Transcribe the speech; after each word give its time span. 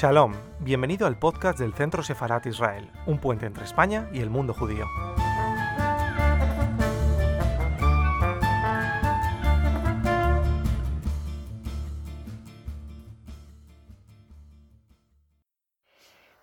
Shalom, 0.00 0.32
bienvenido 0.60 1.08
al 1.08 1.18
podcast 1.18 1.58
del 1.58 1.74
Centro 1.74 2.04
Sefarat 2.04 2.46
Israel, 2.46 2.88
un 3.08 3.18
puente 3.18 3.46
entre 3.46 3.64
España 3.64 4.08
y 4.14 4.20
el 4.20 4.30
mundo 4.30 4.54
judío. 4.54 4.86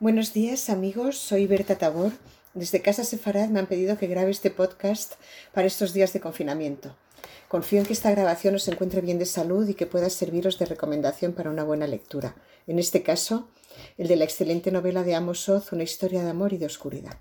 Buenos 0.01 0.33
días 0.33 0.69
amigos, 0.69 1.17
soy 1.17 1.47
Berta 1.47 1.77
Tabor. 1.77 2.11
Desde 2.53 2.81
Casa 2.81 3.05
Sefarad 3.05 3.47
me 3.47 3.59
han 3.59 3.67
pedido 3.67 3.97
que 3.97 4.07
grabe 4.07 4.31
este 4.31 4.51
podcast 4.51 5.13
para 5.53 5.67
estos 5.67 5.93
días 5.93 6.11
de 6.11 6.19
confinamiento. 6.19 6.93
Confío 7.47 7.79
en 7.79 7.85
que 7.85 7.93
esta 7.93 8.11
grabación 8.11 8.55
os 8.55 8.67
encuentre 8.67 8.99
bien 8.99 9.17
de 9.17 9.25
salud 9.25 9.65
y 9.65 9.75
que 9.75 9.85
pueda 9.85 10.09
serviros 10.09 10.59
de 10.59 10.65
recomendación 10.65 11.31
para 11.31 11.51
una 11.51 11.63
buena 11.63 11.87
lectura. 11.87 12.35
En 12.67 12.79
este 12.79 13.03
caso, 13.03 13.47
el 13.97 14.07
de 14.07 14.15
la 14.15 14.23
excelente 14.23 14.71
novela 14.71 15.03
de 15.03 15.15
Amos 15.15 15.47
Oz, 15.49 15.71
Una 15.71 15.83
historia 15.83 16.23
de 16.23 16.29
amor 16.29 16.53
y 16.53 16.57
de 16.57 16.65
oscuridad. 16.65 17.19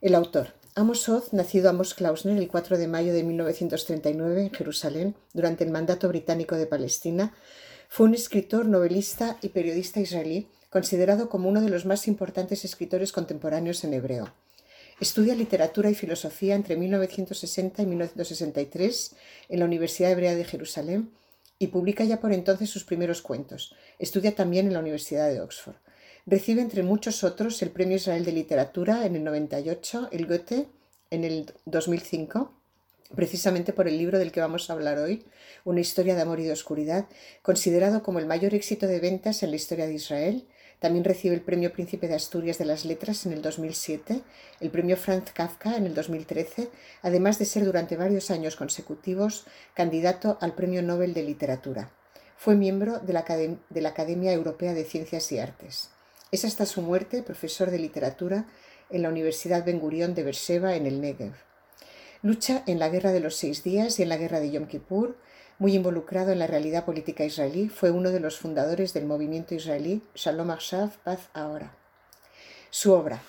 El 0.00 0.14
autor. 0.14 0.54
Amos 0.74 1.08
Oz, 1.08 1.32
nacido 1.32 1.70
Amos 1.70 1.94
Klausner 1.94 2.36
el 2.36 2.48
4 2.48 2.76
de 2.78 2.88
mayo 2.88 3.12
de 3.12 3.22
1939 3.22 4.42
en 4.42 4.50
Jerusalén, 4.50 5.14
durante 5.32 5.62
el 5.62 5.70
mandato 5.70 6.08
británico 6.08 6.56
de 6.56 6.66
Palestina, 6.66 7.32
fue 7.88 8.06
un 8.06 8.14
escritor, 8.14 8.66
novelista 8.66 9.38
y 9.40 9.50
periodista 9.50 10.00
israelí 10.00 10.48
considerado 10.68 11.28
como 11.28 11.48
uno 11.48 11.60
de 11.60 11.68
los 11.68 11.86
más 11.86 12.08
importantes 12.08 12.64
escritores 12.64 13.12
contemporáneos 13.12 13.84
en 13.84 13.94
hebreo. 13.94 14.34
Estudia 15.00 15.36
literatura 15.36 15.90
y 15.90 15.94
filosofía 15.94 16.56
entre 16.56 16.76
1960 16.76 17.82
y 17.82 17.86
1963 17.86 19.14
en 19.50 19.58
la 19.60 19.64
Universidad 19.66 20.10
Hebrea 20.10 20.34
de 20.34 20.44
Jerusalén 20.44 21.12
y 21.58 21.68
publica 21.68 22.04
ya 22.04 22.20
por 22.20 22.32
entonces 22.32 22.70
sus 22.70 22.84
primeros 22.84 23.22
cuentos. 23.22 23.74
Estudia 23.98 24.34
también 24.34 24.66
en 24.66 24.72
la 24.72 24.80
Universidad 24.80 25.28
de 25.28 25.40
Oxford. 25.40 25.76
Recibe, 26.26 26.62
entre 26.62 26.82
muchos 26.82 27.22
otros, 27.22 27.60
el 27.62 27.70
Premio 27.70 27.96
Israel 27.96 28.24
de 28.24 28.32
Literatura 28.32 29.04
en 29.04 29.16
el 29.16 29.24
98, 29.24 30.08
el 30.10 30.26
Goethe 30.26 30.68
en 31.10 31.24
el 31.24 31.52
2005, 31.66 32.52
precisamente 33.14 33.72
por 33.72 33.86
el 33.86 33.98
libro 33.98 34.18
del 34.18 34.32
que 34.32 34.40
vamos 34.40 34.68
a 34.68 34.72
hablar 34.72 34.98
hoy, 34.98 35.24
Una 35.64 35.80
historia 35.80 36.14
de 36.14 36.22
amor 36.22 36.40
y 36.40 36.44
de 36.44 36.52
oscuridad, 36.52 37.06
considerado 37.42 38.02
como 38.02 38.18
el 38.18 38.26
mayor 38.26 38.54
éxito 38.54 38.86
de 38.86 39.00
ventas 39.00 39.42
en 39.42 39.50
la 39.50 39.56
historia 39.56 39.86
de 39.86 39.94
Israel 39.94 40.46
también 40.84 41.06
recibe 41.06 41.34
el 41.34 41.40
Premio 41.40 41.72
Príncipe 41.72 42.08
de 42.08 42.14
Asturias 42.14 42.58
de 42.58 42.66
las 42.66 42.84
Letras 42.84 43.24
en 43.24 43.32
el 43.32 43.40
2007, 43.40 44.20
el 44.60 44.70
Premio 44.70 44.98
Franz 44.98 45.32
Kafka 45.32 45.78
en 45.78 45.86
el 45.86 45.94
2013, 45.94 46.68
además 47.00 47.38
de 47.38 47.46
ser 47.46 47.64
durante 47.64 47.96
varios 47.96 48.30
años 48.30 48.54
consecutivos 48.54 49.46
candidato 49.72 50.36
al 50.42 50.54
Premio 50.54 50.82
Nobel 50.82 51.14
de 51.14 51.22
Literatura. 51.22 51.90
Fue 52.36 52.54
miembro 52.54 52.98
de 52.98 53.14
la, 53.14 53.22
de 53.22 53.80
la 53.80 53.88
Academia 53.88 54.34
Europea 54.34 54.74
de 54.74 54.84
Ciencias 54.84 55.32
y 55.32 55.38
Artes. 55.38 55.88
Es 56.30 56.44
hasta 56.44 56.66
su 56.66 56.82
muerte 56.82 57.22
profesor 57.22 57.70
de 57.70 57.78
literatura 57.78 58.44
en 58.90 59.00
la 59.00 59.08
Universidad 59.08 59.64
Ben 59.64 59.80
Gurión 59.80 60.14
de 60.14 60.24
Beersheba 60.24 60.76
en 60.76 60.84
el 60.84 61.00
Negev. 61.00 61.32
Lucha 62.20 62.62
en 62.66 62.78
la 62.78 62.90
Guerra 62.90 63.12
de 63.12 63.20
los 63.20 63.36
Seis 63.36 63.64
Días 63.64 63.98
y 63.98 64.02
en 64.02 64.10
la 64.10 64.18
Guerra 64.18 64.40
de 64.40 64.50
Yom 64.50 64.66
Kippur, 64.66 65.16
muy 65.58 65.74
involucrado 65.74 66.32
en 66.32 66.38
la 66.38 66.46
realidad 66.46 66.84
política 66.84 67.24
israelí, 67.24 67.68
fue 67.68 67.90
uno 67.90 68.10
de 68.10 68.20
los 68.20 68.38
fundadores 68.38 68.92
del 68.92 69.06
movimiento 69.06 69.54
israelí 69.54 70.02
Shalom 70.14 70.50
Arshav, 70.50 70.90
Paz 71.04 71.28
Ahora. 71.32 71.74
Su 72.70 72.92
obra. 72.92 73.22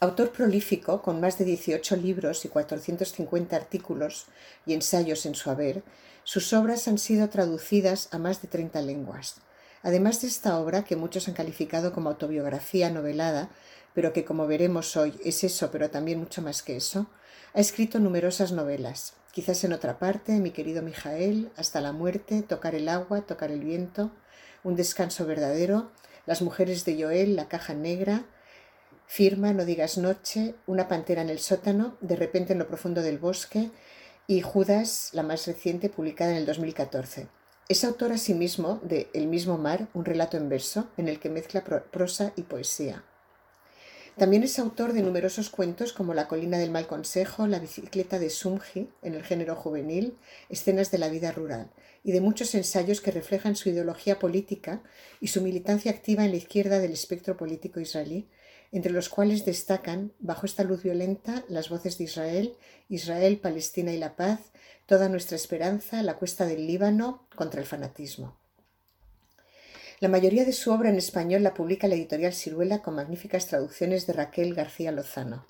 Autor 0.00 0.30
prolífico, 0.30 1.02
con 1.02 1.20
más 1.20 1.38
de 1.38 1.44
18 1.44 1.96
libros 1.96 2.44
y 2.44 2.48
450 2.48 3.56
artículos 3.56 4.26
y 4.66 4.74
ensayos 4.74 5.26
en 5.26 5.34
su 5.34 5.50
haber, 5.50 5.82
sus 6.24 6.52
obras 6.52 6.88
han 6.88 6.98
sido 6.98 7.28
traducidas 7.28 8.08
a 8.12 8.18
más 8.18 8.40
de 8.42 8.48
30 8.48 8.80
lenguas. 8.82 9.36
Además 9.82 10.22
de 10.22 10.28
esta 10.28 10.58
obra, 10.58 10.84
que 10.84 10.96
muchos 10.96 11.28
han 11.28 11.34
calificado 11.34 11.92
como 11.92 12.10
autobiografía 12.10 12.90
novelada, 12.90 13.50
pero 13.92 14.12
que 14.12 14.24
como 14.24 14.46
veremos 14.46 14.96
hoy 14.96 15.18
es 15.24 15.44
eso, 15.44 15.70
pero 15.70 15.90
también 15.90 16.18
mucho 16.18 16.42
más 16.42 16.62
que 16.62 16.76
eso, 16.76 17.06
ha 17.54 17.60
escrito 17.60 17.98
numerosas 17.98 18.52
novelas, 18.52 19.14
Quizás 19.34 19.64
en 19.64 19.72
otra 19.72 19.98
parte, 19.98 20.30
mi 20.34 20.52
querido 20.52 20.80
Mijael, 20.80 21.50
hasta 21.56 21.80
la 21.80 21.90
muerte, 21.90 22.42
tocar 22.42 22.76
el 22.76 22.88
agua, 22.88 23.22
tocar 23.22 23.50
el 23.50 23.64
viento, 23.64 24.12
un 24.62 24.76
descanso 24.76 25.26
verdadero, 25.26 25.90
las 26.24 26.40
mujeres 26.40 26.84
de 26.84 27.02
Joel, 27.02 27.34
la 27.34 27.48
caja 27.48 27.74
negra, 27.74 28.26
firma, 29.06 29.52
no 29.52 29.64
digas 29.64 29.98
noche, 29.98 30.54
una 30.68 30.86
pantera 30.86 31.20
en 31.20 31.30
el 31.30 31.40
sótano, 31.40 31.96
de 32.00 32.14
repente 32.14 32.52
en 32.52 32.60
lo 32.60 32.68
profundo 32.68 33.02
del 33.02 33.18
bosque, 33.18 33.72
y 34.28 34.40
Judas, 34.40 35.10
la 35.14 35.24
más 35.24 35.48
reciente, 35.48 35.88
publicada 35.88 36.30
en 36.30 36.36
el 36.36 36.46
2014. 36.46 37.26
Es 37.68 37.82
autor 37.82 38.12
asimismo 38.12 38.78
de 38.84 39.10
El 39.14 39.26
mismo 39.26 39.58
mar, 39.58 39.88
un 39.94 40.04
relato 40.04 40.36
en 40.36 40.48
verso, 40.48 40.86
en 40.96 41.08
el 41.08 41.18
que 41.18 41.28
mezcla 41.28 41.64
prosa 41.64 42.32
y 42.36 42.42
poesía. 42.42 43.02
También 44.16 44.44
es 44.44 44.60
autor 44.60 44.92
de 44.92 45.02
numerosos 45.02 45.50
cuentos 45.50 45.92
como 45.92 46.14
La 46.14 46.28
colina 46.28 46.56
del 46.56 46.70
mal 46.70 46.86
consejo, 46.86 47.48
La 47.48 47.58
bicicleta 47.58 48.20
de 48.20 48.30
Sumji 48.30 48.88
en 49.02 49.14
el 49.14 49.24
género 49.24 49.56
juvenil, 49.56 50.16
Escenas 50.48 50.92
de 50.92 50.98
la 50.98 51.08
vida 51.08 51.32
rural, 51.32 51.72
y 52.04 52.12
de 52.12 52.20
muchos 52.20 52.54
ensayos 52.54 53.00
que 53.00 53.10
reflejan 53.10 53.56
su 53.56 53.70
ideología 53.70 54.20
política 54.20 54.82
y 55.20 55.28
su 55.28 55.42
militancia 55.42 55.90
activa 55.90 56.24
en 56.24 56.30
la 56.30 56.36
izquierda 56.36 56.78
del 56.78 56.92
espectro 56.92 57.36
político 57.36 57.80
israelí, 57.80 58.28
entre 58.70 58.92
los 58.92 59.08
cuales 59.08 59.44
destacan, 59.44 60.12
bajo 60.20 60.46
esta 60.46 60.62
luz 60.62 60.84
violenta, 60.84 61.44
las 61.48 61.68
voces 61.68 61.98
de 61.98 62.04
Israel, 62.04 62.56
Israel, 62.88 63.38
Palestina 63.38 63.92
y 63.92 63.98
la 63.98 64.14
paz, 64.14 64.52
toda 64.86 65.08
nuestra 65.08 65.34
esperanza, 65.34 66.02
la 66.04 66.14
cuesta 66.14 66.46
del 66.46 66.68
Líbano 66.68 67.26
contra 67.34 67.60
el 67.60 67.66
fanatismo. 67.66 68.43
La 70.04 70.10
mayoría 70.10 70.44
de 70.44 70.52
su 70.52 70.70
obra 70.70 70.90
en 70.90 70.98
español 70.98 71.42
la 71.42 71.54
publica 71.54 71.88
la 71.88 71.94
editorial 71.94 72.34
Ciruela 72.34 72.82
con 72.82 72.94
magníficas 72.94 73.46
traducciones 73.46 74.06
de 74.06 74.12
Raquel 74.12 74.52
García 74.52 74.92
Lozano. 74.92 75.46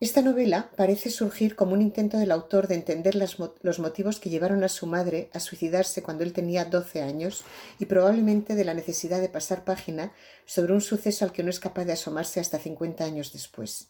Esta 0.00 0.22
novela 0.22 0.72
parece 0.74 1.08
surgir 1.08 1.54
como 1.54 1.74
un 1.74 1.80
intento 1.80 2.18
del 2.18 2.32
autor 2.32 2.66
de 2.66 2.74
entender 2.74 3.14
los 3.14 3.78
motivos 3.78 4.18
que 4.18 4.28
llevaron 4.28 4.64
a 4.64 4.68
su 4.68 4.88
madre 4.88 5.30
a 5.32 5.38
suicidarse 5.38 6.02
cuando 6.02 6.24
él 6.24 6.32
tenía 6.32 6.64
12 6.64 7.00
años 7.00 7.44
y 7.78 7.84
probablemente 7.84 8.56
de 8.56 8.64
la 8.64 8.74
necesidad 8.74 9.20
de 9.20 9.28
pasar 9.28 9.62
página 9.62 10.12
sobre 10.44 10.72
un 10.72 10.80
suceso 10.80 11.24
al 11.24 11.30
que 11.30 11.44
no 11.44 11.50
es 11.50 11.60
capaz 11.60 11.84
de 11.84 11.92
asomarse 11.92 12.40
hasta 12.40 12.58
50 12.58 13.04
años 13.04 13.32
después. 13.32 13.86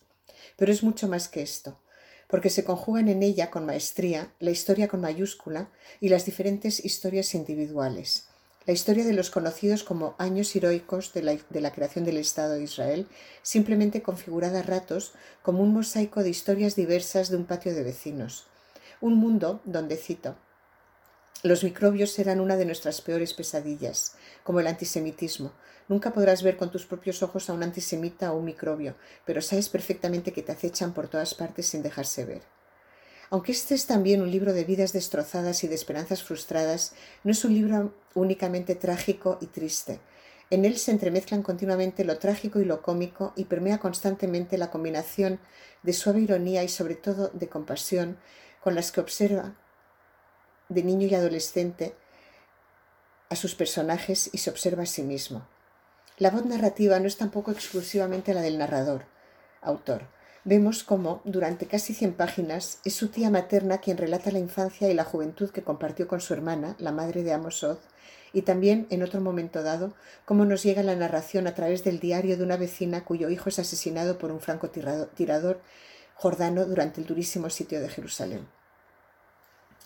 Pero 0.58 0.72
es 0.72 0.82
mucho 0.82 1.08
más 1.08 1.26
que 1.26 1.40
esto, 1.40 1.80
porque 2.28 2.50
se 2.50 2.64
conjugan 2.64 3.08
en 3.08 3.22
ella 3.22 3.50
con 3.50 3.64
maestría 3.64 4.30
la 4.40 4.50
historia 4.50 4.88
con 4.88 5.00
mayúscula 5.00 5.70
y 6.02 6.10
las 6.10 6.26
diferentes 6.26 6.84
historias 6.84 7.34
individuales 7.34 8.28
la 8.68 8.74
historia 8.74 9.06
de 9.06 9.14
los 9.14 9.30
conocidos 9.30 9.82
como 9.82 10.14
años 10.18 10.54
heroicos 10.54 11.14
de 11.14 11.22
la, 11.22 11.72
creación 11.72 12.04
del 12.04 12.18
Estado 12.18 12.52
de 12.52 12.64
Israel, 12.64 13.06
simplemente 13.40 14.02
configurada 14.02 14.60
a 14.60 14.62
ratos 14.62 15.14
como 15.40 15.62
un 15.62 15.72
mosaico 15.72 16.22
de 16.22 16.28
historias 16.28 16.76
diversas 16.76 17.30
de 17.30 17.38
un 17.38 17.46
patio 17.46 17.74
de 17.74 17.82
vecinos. 17.82 18.44
Un 19.00 19.14
mundo 19.14 19.62
donde, 19.64 19.96
cito, 19.96 20.36
los 21.42 21.64
microbios 21.64 22.12
serán 22.12 22.40
una 22.40 22.58
de 22.58 22.66
nuestras 22.66 23.00
peores 23.00 23.32
pesadillas, 23.32 24.16
como 24.44 24.60
el 24.60 24.66
antisemitismo. 24.66 25.52
Nunca 25.88 26.12
podrás 26.12 26.42
ver 26.42 26.58
con 26.58 26.70
tus 26.70 26.84
propios 26.84 27.22
ojos 27.22 27.48
a 27.48 27.54
un 27.54 27.62
antisemita 27.62 28.32
o 28.32 28.36
un 28.36 28.44
microbio, 28.44 28.96
pero 29.24 29.40
sabes 29.40 29.70
perfectamente 29.70 30.34
que 30.34 30.42
te 30.42 30.52
acechan 30.52 30.92
por 30.92 31.08
todas 31.08 31.32
partes 31.32 31.68
sin 31.68 31.82
dejarse 31.82 32.26
ver. 32.26 32.57
Aunque 33.30 33.52
este 33.52 33.74
es 33.74 33.86
también 33.86 34.22
un 34.22 34.30
libro 34.30 34.54
de 34.54 34.64
vidas 34.64 34.92
destrozadas 34.92 35.62
y 35.62 35.68
de 35.68 35.74
esperanzas 35.74 36.22
frustradas, 36.22 36.94
no 37.24 37.32
es 37.32 37.44
un 37.44 37.52
libro 37.52 37.92
únicamente 38.14 38.74
trágico 38.74 39.36
y 39.42 39.46
triste. 39.46 40.00
En 40.50 40.64
él 40.64 40.78
se 40.78 40.92
entremezclan 40.92 41.42
continuamente 41.42 42.04
lo 42.04 42.18
trágico 42.18 42.58
y 42.58 42.64
lo 42.64 42.80
cómico 42.80 43.34
y 43.36 43.44
permea 43.44 43.78
constantemente 43.78 44.56
la 44.56 44.70
combinación 44.70 45.40
de 45.82 45.92
suave 45.92 46.20
ironía 46.20 46.64
y 46.64 46.68
sobre 46.68 46.94
todo 46.94 47.28
de 47.34 47.48
compasión 47.48 48.16
con 48.62 48.74
las 48.74 48.92
que 48.92 49.00
observa 49.00 49.54
de 50.70 50.82
niño 50.82 51.06
y 51.06 51.14
adolescente 51.14 51.94
a 53.28 53.36
sus 53.36 53.54
personajes 53.54 54.30
y 54.32 54.38
se 54.38 54.48
observa 54.48 54.84
a 54.84 54.86
sí 54.86 55.02
mismo. 55.02 55.46
La 56.16 56.30
voz 56.30 56.46
narrativa 56.46 56.98
no 56.98 57.06
es 57.06 57.18
tampoco 57.18 57.50
exclusivamente 57.50 58.32
la 58.32 58.40
del 58.40 58.56
narrador, 58.56 59.04
autor 59.60 60.17
vemos 60.48 60.82
cómo, 60.82 61.20
durante 61.24 61.66
casi 61.66 61.92
100 61.92 62.14
páginas, 62.14 62.78
es 62.86 62.94
su 62.94 63.08
tía 63.08 63.28
materna 63.28 63.78
quien 63.78 63.98
relata 63.98 64.30
la 64.30 64.38
infancia 64.38 64.90
y 64.90 64.94
la 64.94 65.04
juventud 65.04 65.50
que 65.50 65.62
compartió 65.62 66.08
con 66.08 66.22
su 66.22 66.32
hermana, 66.32 66.74
la 66.78 66.90
madre 66.90 67.22
de 67.22 67.34
Amos 67.34 67.62
Oz, 67.62 67.80
y 68.32 68.42
también, 68.42 68.86
en 68.88 69.02
otro 69.02 69.20
momento 69.20 69.62
dado, 69.62 69.92
cómo 70.24 70.46
nos 70.46 70.62
llega 70.62 70.82
la 70.82 70.96
narración 70.96 71.46
a 71.48 71.54
través 71.54 71.84
del 71.84 72.00
diario 72.00 72.38
de 72.38 72.44
una 72.44 72.56
vecina 72.56 73.04
cuyo 73.04 73.28
hijo 73.28 73.50
es 73.50 73.58
asesinado 73.58 74.16
por 74.16 74.30
un 74.30 74.40
francotirador 74.40 75.60
jordano 76.14 76.64
durante 76.64 77.02
el 77.02 77.06
durísimo 77.06 77.50
sitio 77.50 77.78
de 77.82 77.90
Jerusalén. 77.90 78.48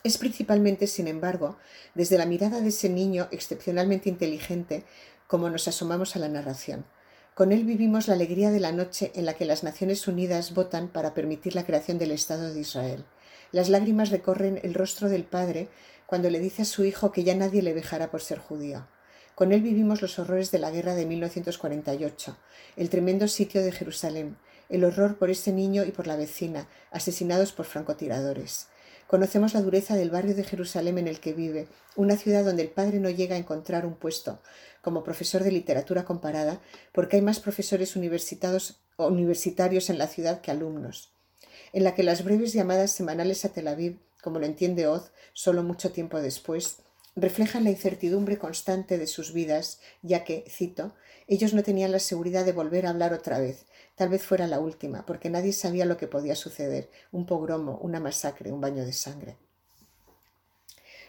Es 0.05 0.17
principalmente, 0.17 0.87
sin 0.87 1.09
embargo, 1.09 1.57
desde 1.97 2.19
la 2.19 2.27
mirada 2.27 2.61
de 2.61 2.69
ese 2.69 2.89
niño 2.89 3.27
excepcionalmente 3.33 4.09
inteligente 4.09 4.85
como 5.27 5.51
nos 5.51 5.67
asomamos 5.67 6.15
a 6.15 6.21
la 6.21 6.29
narración. 6.29 6.85
Con 7.35 7.51
él 7.51 7.65
vivimos 7.65 8.09
la 8.09 8.15
alegría 8.15 8.51
de 8.51 8.61
la 8.61 8.73
noche 8.73 9.11
en 9.15 9.25
la 9.25 9.33
que 9.33 9.47
las 9.47 9.63
Naciones 9.63 10.07
Unidas 10.07 10.53
votan 10.53 10.89
para 10.89 11.15
permitir 11.15 11.55
la 11.55 11.65
creación 11.65 11.97
del 11.97 12.11
Estado 12.11 12.53
de 12.53 12.61
Israel. 12.61 13.07
Las 13.53 13.71
lágrimas 13.71 14.11
recorren 14.11 14.61
el 14.63 14.75
rostro 14.75 15.09
del 15.09 15.25
padre 15.25 15.69
cuando 16.05 16.29
le 16.29 16.41
dice 16.41 16.61
a 16.61 16.67
su 16.67 16.85
hijo 16.85 17.11
que 17.11 17.25
ya 17.25 17.35
nadie 17.35 17.63
le 17.63 17.73
dejará 17.73 18.11
por 18.11 18.21
ser 18.21 18.39
judío. 18.39 18.87
Con 19.35 19.53
él 19.53 19.63
vivimos 19.63 20.03
los 20.03 20.19
horrores 20.19 20.51
de 20.51 20.59
la 20.59 20.71
guerra 20.71 20.95
de 20.95 21.07
1948, 21.07 22.37
el 22.77 22.91
tremendo 22.91 23.27
sitio 23.29 23.63
de 23.63 23.73
Jerusalén, 23.73 24.37
el 24.69 24.85
horror 24.85 25.17
por 25.17 25.31
ese 25.31 25.53
niño 25.53 25.85
y 25.85 25.91
por 25.91 26.07
la 26.07 26.17
vecina, 26.17 26.69
asesinados 26.91 27.53
por 27.53 27.65
francotiradores. 27.65 28.67
Conocemos 29.13 29.53
la 29.53 29.61
dureza 29.61 29.95
del 29.95 30.09
barrio 30.09 30.35
de 30.35 30.43
Jerusalén 30.43 30.97
en 30.97 31.07
el 31.07 31.21
que 31.21 31.35
vive, 31.35 31.69
una 31.97 32.17
ciudad 32.17 32.47
donde 32.47 32.63
el 32.63 32.71
padre 32.71 32.99
no 32.99 33.11
llega 33.11 33.37
a 33.37 33.39
encontrar 33.39 33.85
un 33.85 33.93
puesto 33.95 34.41
como 34.81 35.05
profesor 35.05 35.45
de 35.45 35.53
literatura 35.53 36.07
comparada, 36.07 36.63
porque 36.93 37.17
hay 37.17 37.23
más 37.23 37.39
profesores 37.39 37.95
universitarios 37.95 38.81
en 38.97 39.99
la 39.99 40.07
ciudad 40.07 40.41
que 40.41 40.51
alumnos, 40.51 41.13
en 41.75 41.85
la 41.85 41.95
que 41.95 42.05
las 42.05 42.25
breves 42.25 42.55
llamadas 42.55 42.93
semanales 42.93 43.45
a 43.45 43.51
Tel 43.51 43.69
Aviv, 43.69 43.99
como 44.23 44.39
lo 44.39 44.47
entiende 44.47 44.87
Oz, 44.87 45.13
solo 45.35 45.63
mucho 45.63 45.93
tiempo 45.93 46.19
después, 46.19 46.79
reflejan 47.15 47.65
la 47.65 47.71
incertidumbre 47.71 48.39
constante 48.39 48.97
de 48.97 49.07
sus 49.07 49.35
vidas, 49.35 49.81
ya 50.01 50.25
que, 50.25 50.47
cito, 50.49 50.95
ellos 51.27 51.53
no 51.53 51.63
tenían 51.63 51.93
la 51.93 51.99
seguridad 51.99 52.47
de 52.47 52.53
volver 52.53 52.87
a 52.87 52.91
hablar 52.91 53.13
otra 53.13 53.39
vez, 53.39 53.67
tal 53.95 54.09
vez 54.09 54.25
fuera 54.25 54.47
la 54.47 54.61
última, 54.61 55.07
porque 55.07 55.31
nadie 55.31 55.53
sabía 55.53 55.85
lo 55.85 55.97
que 55.97 56.07
podía 56.07 56.35
suceder, 56.35 56.91
un 57.11 57.27
pogromo, 57.27 57.79
una 57.83 58.01
masacre, 58.01 58.53
un 58.53 58.61
baño 58.61 58.85
de 58.85 58.93
sangre. 58.93 59.37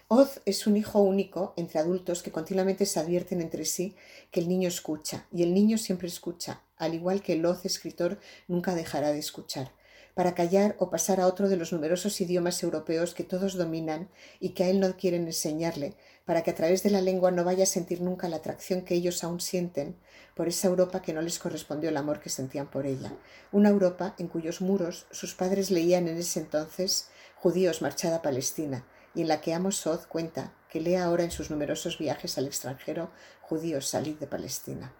Oz 0.08 0.42
es 0.46 0.68
un 0.68 0.78
hijo 0.78 1.00
único 1.00 1.54
entre 1.56 1.80
adultos 1.80 2.22
que 2.22 2.32
continuamente 2.32 2.86
se 2.86 3.00
advierten 3.00 3.42
entre 3.42 3.66
sí 3.66 3.96
que 4.32 4.40
el 4.40 4.48
niño 4.48 4.68
escucha, 4.68 5.26
y 5.32 5.44
el 5.44 5.54
niño 5.54 5.78
siempre 5.78 6.08
escucha, 6.08 6.62
al 6.78 6.94
igual 6.94 7.22
que 7.22 7.34
el 7.34 7.46
Oz 7.46 7.66
escritor 7.66 8.20
nunca 8.48 8.76
dejará 8.76 9.12
de 9.12 9.20
escuchar 9.20 9.72
para 10.14 10.36
callar 10.36 10.76
o 10.80 10.90
pasar 10.90 11.20
a 11.20 11.28
otro 11.28 11.50
de 11.50 11.58
los 11.58 11.74
numerosos 11.74 12.20
idiomas 12.22 12.62
europeos 12.64 13.14
que 13.14 13.24
todos 13.24 13.56
dominan 13.56 14.10
y 14.40 14.50
que 14.50 14.64
a 14.64 14.70
él 14.70 14.80
no 14.80 14.96
quieren 14.96 15.26
enseñarle, 15.26 15.96
para 16.26 16.44
que 16.44 16.52
a 16.52 16.56
través 16.56 16.84
de 16.84 16.90
la 16.90 17.02
lengua 17.02 17.32
no 17.32 17.44
vaya 17.44 17.64
a 17.64 17.68
sentir 17.68 18.02
nunca 18.02 18.30
la 18.30 18.38
atracción 18.38 18.84
que 18.84 18.96
ellos 18.96 19.24
aún 19.24 19.42
sienten 19.42 19.98
por 20.36 20.48
esa 20.48 20.68
Europa 20.68 21.02
que 21.02 21.14
no 21.14 21.22
les 21.22 21.40
correspondió 21.40 21.90
el 21.90 21.98
amor 21.98 22.20
que 22.20 22.30
sentían 22.30 22.70
por 22.70 22.86
ella. 22.86 23.14
Una 23.52 23.70
Europa 23.70 24.16
en 24.18 24.28
cuyos 24.28 24.62
muros 24.62 25.06
sus 25.12 25.36
padres 25.36 25.70
leían 25.70 26.08
en 26.08 26.18
ese 26.18 26.40
entonces 26.40 27.10
judíos 27.36 27.82
marchada 27.82 28.18
a 28.18 28.22
Palestina, 28.22 28.86
y 29.16 29.22
en 29.22 29.28
la 29.28 29.42
que 29.42 29.54
Amos 29.54 29.86
Oz 29.86 30.08
cuenta 30.08 30.54
que 30.70 30.80
lee 30.82 30.96
ahora 30.96 31.24
en 31.24 31.32
sus 31.32 31.52
numerosos 31.52 32.00
viajes 32.00 32.38
al 32.38 32.48
extranjero 32.48 33.12
judíos 33.42 33.88
salid 33.88 34.16
de 34.16 34.28
Palestina. 34.28 34.94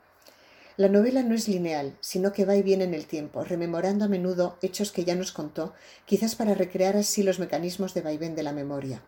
La 0.76 0.90
novela 0.90 1.24
no 1.24 1.36
es 1.36 1.48
lineal, 1.48 1.96
sino 2.02 2.34
que 2.34 2.46
va 2.46 2.56
y 2.56 2.64
viene 2.64 2.84
en 2.84 2.94
el 2.94 3.06
tiempo, 3.06 3.44
rememorando 3.44 4.06
a 4.06 4.08
menudo 4.08 4.58
hechos 4.62 4.92
que 4.92 5.06
ya 5.06 5.16
nos 5.16 5.32
contó, 5.32 5.74
quizás 6.06 6.36
para 6.36 6.56
recrear 6.56 6.98
así 6.98 7.24
los 7.24 7.40
mecanismos 7.40 7.94
de 7.94 8.02
vaivén 8.02 8.36
de 8.36 8.44
la 8.44 8.54
memoria. 8.54 9.04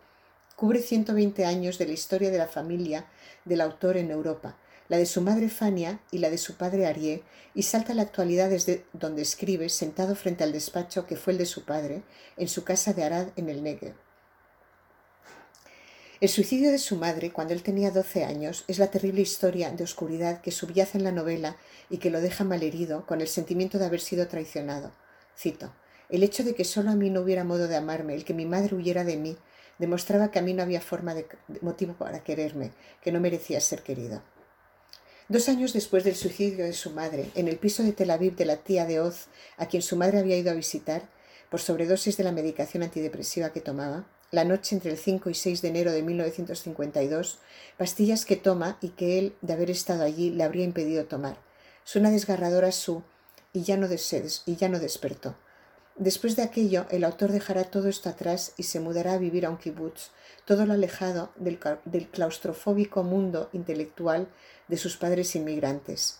Cubre 0.56 0.80
120 0.80 1.44
años 1.44 1.76
de 1.76 1.84
la 1.84 1.92
historia 1.92 2.30
de 2.30 2.38
la 2.38 2.46
familia 2.46 3.04
del 3.44 3.60
autor 3.60 3.98
en 3.98 4.10
Europa, 4.10 4.56
la 4.88 4.96
de 4.96 5.04
su 5.04 5.20
madre 5.20 5.50
Fania 5.50 6.00
y 6.10 6.16
la 6.16 6.30
de 6.30 6.38
su 6.38 6.54
padre 6.54 6.86
Arié, 6.86 7.22
y 7.54 7.64
salta 7.64 7.92
a 7.92 7.94
la 7.94 8.00
actualidad 8.00 8.48
desde 8.48 8.86
donde 8.94 9.20
escribe, 9.20 9.68
sentado 9.68 10.16
frente 10.16 10.44
al 10.44 10.52
despacho 10.52 11.06
que 11.06 11.16
fue 11.16 11.34
el 11.34 11.38
de 11.38 11.44
su 11.44 11.66
padre, 11.66 12.04
en 12.38 12.48
su 12.48 12.64
casa 12.64 12.94
de 12.94 13.04
Arad 13.04 13.28
en 13.36 13.50
el 13.50 13.62
Negev. 13.62 13.92
El 16.22 16.30
suicidio 16.30 16.70
de 16.70 16.78
su 16.78 16.96
madre, 16.96 17.32
cuando 17.32 17.52
él 17.52 17.62
tenía 17.62 17.90
doce 17.90 18.24
años, 18.24 18.64
es 18.66 18.78
la 18.78 18.90
terrible 18.90 19.20
historia 19.20 19.70
de 19.72 19.84
oscuridad 19.84 20.40
que 20.40 20.52
subyace 20.52 20.96
en 20.96 21.04
la 21.04 21.12
novela 21.12 21.58
y 21.90 21.98
que 21.98 22.08
lo 22.08 22.22
deja 22.22 22.44
malherido 22.44 23.04
con 23.04 23.20
el 23.20 23.28
sentimiento 23.28 23.78
de 23.78 23.84
haber 23.84 24.00
sido 24.00 24.26
traicionado. 24.26 24.90
Cito: 25.36 25.74
El 26.08 26.22
hecho 26.22 26.44
de 26.44 26.54
que 26.54 26.64
solo 26.64 26.92
a 26.92 26.94
mí 26.94 27.10
no 27.10 27.20
hubiera 27.20 27.44
modo 27.44 27.68
de 27.68 27.76
amarme, 27.76 28.14
el 28.14 28.24
que 28.24 28.32
mi 28.32 28.46
madre 28.46 28.74
huyera 28.74 29.04
de 29.04 29.18
mí, 29.18 29.36
demostraba 29.78 30.30
que 30.30 30.38
a 30.38 30.42
mí 30.42 30.54
no 30.54 30.62
había 30.62 30.80
forma 30.80 31.14
de, 31.14 31.26
motivo 31.60 31.94
para 31.94 32.22
quererme, 32.22 32.72
que 33.02 33.12
no 33.12 33.20
merecía 33.20 33.60
ser 33.60 33.82
querido. 33.82 34.22
Dos 35.28 35.48
años 35.48 35.72
después 35.72 36.04
del 36.04 36.14
suicidio 36.14 36.64
de 36.64 36.72
su 36.72 36.90
madre, 36.90 37.30
en 37.34 37.48
el 37.48 37.58
piso 37.58 37.82
de 37.82 37.92
Tel 37.92 38.10
Aviv 38.10 38.36
de 38.36 38.44
la 38.44 38.58
tía 38.58 38.86
de 38.86 39.00
Oz, 39.00 39.26
a 39.56 39.66
quien 39.66 39.82
su 39.82 39.96
madre 39.96 40.18
había 40.18 40.36
ido 40.36 40.50
a 40.50 40.54
visitar, 40.54 41.02
por 41.50 41.60
sobredosis 41.60 42.16
de 42.16 42.24
la 42.24 42.32
medicación 42.32 42.82
antidepresiva 42.82 43.50
que 43.50 43.60
tomaba, 43.60 44.06
la 44.30 44.44
noche 44.44 44.74
entre 44.74 44.90
el 44.90 44.98
5 44.98 45.30
y 45.30 45.34
6 45.34 45.62
de 45.62 45.68
enero 45.68 45.92
de 45.92 46.02
1952, 46.02 47.38
pastillas 47.76 48.24
que 48.24 48.36
toma 48.36 48.78
y 48.80 48.90
que 48.90 49.18
él, 49.18 49.36
de 49.40 49.52
haber 49.52 49.70
estado 49.70 50.02
allí, 50.02 50.30
le 50.30 50.44
habría 50.44 50.64
impedido 50.64 51.06
tomar. 51.06 51.38
Suena 51.84 52.10
desgarradora 52.10 52.72
su 52.72 53.02
y 53.52 53.62
ya 53.62 53.76
no, 53.76 53.88
y 53.88 54.56
ya 54.56 54.68
no 54.68 54.80
despertó. 54.80 55.36
Después 55.98 56.36
de 56.36 56.42
aquello, 56.42 56.84
el 56.90 57.04
autor 57.04 57.32
dejará 57.32 57.64
todo 57.64 57.88
esto 57.88 58.10
atrás 58.10 58.52
y 58.58 58.64
se 58.64 58.80
mudará 58.80 59.14
a 59.14 59.18
vivir 59.18 59.46
a 59.46 59.50
un 59.50 59.56
kibutz, 59.56 60.10
todo 60.44 60.66
lo 60.66 60.74
alejado 60.74 61.30
del, 61.36 61.58
claustrofóbico 62.10 63.02
mundo 63.02 63.48
intelectual 63.54 64.28
de 64.68 64.76
sus 64.76 64.98
padres 64.98 65.34
inmigrantes. 65.36 66.18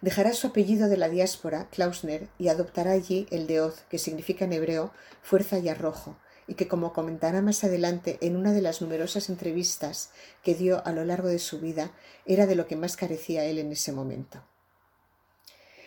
Dejará 0.00 0.32
su 0.32 0.46
apellido 0.46 0.88
de 0.88 0.96
la 0.96 1.10
diáspora, 1.10 1.68
Klausner, 1.70 2.28
y 2.38 2.48
adoptará 2.48 2.92
allí 2.92 3.26
el 3.30 3.46
de 3.46 3.60
Oz, 3.60 3.82
que 3.90 3.98
significa 3.98 4.46
en 4.46 4.54
hebreo 4.54 4.90
fuerza 5.22 5.58
y 5.58 5.68
arrojo, 5.68 6.16
y 6.46 6.54
que, 6.54 6.68
como 6.68 6.94
comentará 6.94 7.42
más 7.42 7.64
adelante 7.64 8.16
en 8.22 8.36
una 8.36 8.52
de 8.52 8.62
las 8.62 8.80
numerosas 8.80 9.28
entrevistas 9.28 10.10
que 10.42 10.54
dio 10.54 10.84
a 10.86 10.92
lo 10.92 11.04
largo 11.04 11.28
de 11.28 11.38
su 11.38 11.60
vida, 11.60 11.92
era 12.24 12.46
de 12.46 12.54
lo 12.54 12.66
que 12.66 12.76
más 12.76 12.96
carecía 12.96 13.44
él 13.44 13.58
en 13.58 13.72
ese 13.72 13.92
momento. 13.92 14.42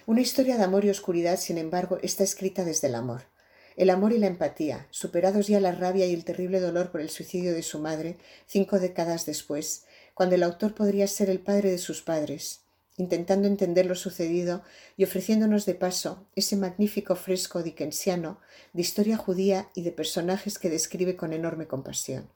Una 0.07 0.21
historia 0.21 0.55
de 0.55 0.63
amor 0.63 0.85
y 0.85 0.89
oscuridad, 0.89 1.37
sin 1.37 1.57
embargo, 1.57 1.99
está 2.01 2.23
escrita 2.23 2.63
desde 2.63 2.87
el 2.87 2.95
amor. 2.95 3.23
El 3.75 3.89
amor 3.89 4.13
y 4.13 4.17
la 4.17 4.27
empatía, 4.27 4.87
superados 4.89 5.47
ya 5.47 5.59
la 5.59 5.73
rabia 5.73 6.05
y 6.05 6.13
el 6.13 6.23
terrible 6.23 6.61
dolor 6.61 6.91
por 6.91 7.01
el 7.01 7.09
suicidio 7.09 7.53
de 7.53 7.61
su 7.61 7.77
madre, 7.79 8.15
cinco 8.45 8.79
décadas 8.79 9.25
después, 9.25 9.83
cuando 10.13 10.35
el 10.35 10.43
autor 10.43 10.73
podría 10.75 11.07
ser 11.07 11.29
el 11.29 11.41
padre 11.41 11.71
de 11.71 11.77
sus 11.77 12.01
padres, 12.01 12.61
intentando 12.95 13.49
entender 13.49 13.85
lo 13.85 13.95
sucedido 13.95 14.63
y 14.95 15.03
ofreciéndonos 15.03 15.65
de 15.65 15.75
paso 15.75 16.25
ese 16.37 16.55
magnífico 16.55 17.17
fresco 17.17 17.61
dickensiano 17.61 18.39
de 18.71 18.83
historia 18.83 19.17
judía 19.17 19.67
y 19.75 19.81
de 19.81 19.91
personajes 19.91 20.57
que 20.57 20.69
describe 20.69 21.17
con 21.17 21.33
enorme 21.33 21.67
compasión. 21.67 22.29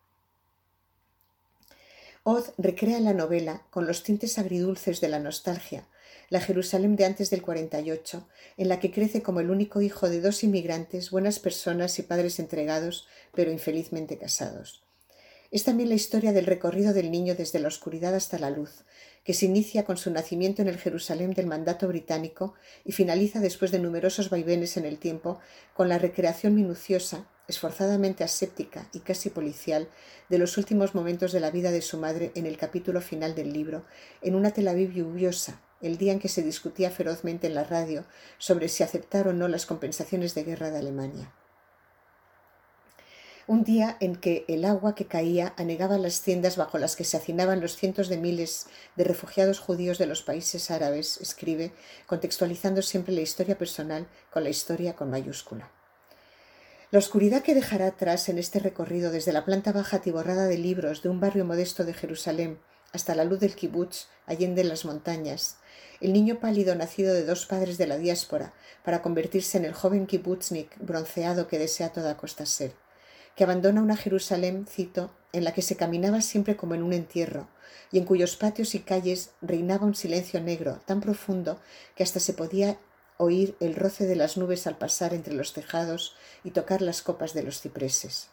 Oz 2.23 2.51
recrea 2.57 2.99
la 2.99 3.13
novela 3.13 3.63
con 3.69 3.87
los 3.87 4.03
tintes 4.03 4.37
agridulces 4.37 4.99
de 4.99 5.07
la 5.07 5.19
nostalgia, 5.19 5.87
la 6.31 6.39
Jerusalén 6.39 6.95
de 6.95 7.03
antes 7.03 7.29
del 7.29 7.41
48, 7.41 8.25
en 8.55 8.69
la 8.69 8.79
que 8.79 8.89
crece 8.89 9.21
como 9.21 9.41
el 9.41 9.51
único 9.51 9.81
hijo 9.81 10.09
de 10.09 10.21
dos 10.21 10.45
inmigrantes, 10.45 11.11
buenas 11.11 11.39
personas 11.39 11.99
y 11.99 12.03
padres 12.03 12.39
entregados, 12.39 13.05
pero 13.35 13.51
infelizmente 13.51 14.17
casados. 14.17 14.81
Es 15.51 15.65
también 15.65 15.89
la 15.89 15.95
historia 15.95 16.31
del 16.31 16.45
recorrido 16.45 16.93
del 16.93 17.11
niño 17.11 17.35
desde 17.35 17.59
la 17.59 17.67
oscuridad 17.67 18.15
hasta 18.15 18.39
la 18.39 18.49
luz, 18.49 18.85
que 19.25 19.33
se 19.33 19.45
inicia 19.45 19.83
con 19.83 19.97
su 19.97 20.09
nacimiento 20.09 20.61
en 20.61 20.69
el 20.69 20.77
Jerusalén 20.77 21.33
del 21.33 21.47
mandato 21.47 21.85
británico 21.89 22.53
y 22.85 22.93
finaliza 22.93 23.41
después 23.41 23.71
de 23.71 23.79
numerosos 23.79 24.29
vaivenes 24.29 24.77
en 24.77 24.85
el 24.85 24.99
tiempo 24.99 25.39
con 25.73 25.89
la 25.89 25.99
recreación 25.99 26.55
minuciosa, 26.55 27.27
esforzadamente 27.51 28.23
aséptica 28.23 28.89
y 28.91 29.01
casi 29.01 29.29
policial 29.29 29.87
de 30.29 30.39
los 30.39 30.57
últimos 30.57 30.95
momentos 30.95 31.31
de 31.31 31.39
la 31.39 31.51
vida 31.51 31.69
de 31.69 31.83
su 31.83 31.97
madre 31.97 32.31
en 32.33 32.47
el 32.47 32.57
capítulo 32.57 32.99
final 33.01 33.35
del 33.35 33.53
libro, 33.53 33.85
en 34.21 34.33
una 34.33 34.51
Tel 34.51 34.67
Aviv 34.67 34.91
lluviosa, 34.91 35.61
el 35.81 35.97
día 35.97 36.13
en 36.13 36.19
que 36.19 36.29
se 36.29 36.41
discutía 36.41 36.89
ferozmente 36.89 37.47
en 37.47 37.55
la 37.55 37.63
radio 37.63 38.05
sobre 38.39 38.67
si 38.67 38.83
aceptar 38.83 39.27
o 39.27 39.33
no 39.33 39.47
las 39.47 39.65
compensaciones 39.65 40.33
de 40.33 40.43
guerra 40.43 40.71
de 40.71 40.79
Alemania 40.79 41.31
un 43.51 43.65
día 43.65 43.97
en 43.99 44.15
que 44.15 44.45
el 44.47 44.63
agua 44.63 44.95
que 44.95 45.07
caía 45.07 45.53
anegaba 45.57 45.97
las 45.97 46.21
tiendas 46.21 46.55
bajo 46.55 46.77
las 46.77 46.95
que 46.95 47.03
se 47.03 47.17
hacinaban 47.17 47.59
los 47.59 47.75
cientos 47.75 48.07
de 48.07 48.15
miles 48.15 48.67
de 48.95 49.03
refugiados 49.03 49.59
judíos 49.59 49.97
de 49.97 50.05
los 50.05 50.21
países 50.21 50.71
árabes, 50.71 51.19
escribe, 51.19 51.73
contextualizando 52.05 52.81
siempre 52.81 53.13
la 53.13 53.19
historia 53.19 53.57
personal 53.57 54.07
con 54.31 54.45
la 54.45 54.49
historia 54.49 54.95
con 54.95 55.09
mayúscula. 55.09 55.69
La 56.91 56.99
oscuridad 56.99 57.41
que 57.41 57.55
dejará 57.55 57.87
atrás 57.87 58.27
en 58.27 58.37
este 58.37 58.59
recorrido 58.59 59.11
desde 59.11 59.31
la 59.31 59.45
planta 59.45 59.71
baja 59.71 59.97
atiborrada 59.97 60.47
de 60.47 60.57
libros 60.57 61.01
de 61.01 61.07
un 61.07 61.21
barrio 61.21 61.45
modesto 61.45 61.85
de 61.85 61.93
Jerusalén 61.93 62.59
hasta 62.91 63.15
la 63.15 63.23
luz 63.23 63.39
del 63.39 63.55
kibutz, 63.55 64.07
allende 64.25 64.65
las 64.65 64.83
montañas, 64.83 65.55
el 66.01 66.11
niño 66.11 66.41
pálido 66.41 66.75
nacido 66.75 67.13
de 67.13 67.23
dos 67.23 67.45
padres 67.45 67.77
de 67.77 67.87
la 67.87 67.97
diáspora 67.97 68.53
para 68.83 69.01
convertirse 69.01 69.57
en 69.57 69.63
el 69.63 69.73
joven 69.73 70.05
kibutznik 70.05 70.77
bronceado 70.79 71.47
que 71.47 71.59
desea 71.59 71.87
a 71.87 71.93
toda 71.93 72.17
costa 72.17 72.45
ser 72.45 72.73
que 73.35 73.43
abandona 73.43 73.81
una 73.81 73.95
Jerusalén, 73.95 74.65
cito, 74.69 75.11
en 75.31 75.43
la 75.43 75.53
que 75.53 75.61
se 75.61 75.77
caminaba 75.77 76.21
siempre 76.21 76.57
como 76.57 76.75
en 76.75 76.83
un 76.83 76.93
entierro, 76.93 77.47
y 77.91 77.97
en 77.97 78.05
cuyos 78.05 78.35
patios 78.35 78.75
y 78.75 78.79
calles 78.79 79.31
reinaba 79.41 79.85
un 79.85 79.95
silencio 79.95 80.41
negro 80.41 80.81
tan 80.85 80.99
profundo 80.99 81.59
que 81.95 82.03
hasta 82.03 82.19
se 82.19 82.33
podía 82.33 82.77
oír 83.21 83.55
el 83.59 83.75
roce 83.75 84.05
de 84.07 84.15
las 84.15 84.37
nubes 84.37 84.67
al 84.67 84.77
pasar 84.77 85.13
entre 85.13 85.33
los 85.33 85.53
tejados 85.53 86.15
y 86.43 86.51
tocar 86.51 86.81
las 86.81 87.01
copas 87.01 87.33
de 87.33 87.43
los 87.43 87.61
cipreses. 87.61 88.29